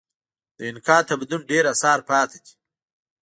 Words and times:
د 0.57 0.59
اینکا 0.67 0.97
تمدن 1.09 1.41
ډېر 1.51 1.63
اثار 1.73 1.99
پاتې 2.09 2.37
دي. 2.45 2.53